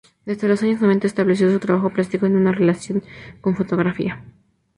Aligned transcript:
Desde 0.25 0.47
los 0.47 0.63
años 0.63 0.81
noventa 0.81 1.05
estableció 1.05 1.45
en 1.45 1.53
su 1.53 1.59
trabajo 1.59 1.91
plástico 1.91 2.25
una 2.25 2.51
relación 2.51 3.03
con 3.39 3.51
la 3.53 3.57
fotografía. 3.59 4.23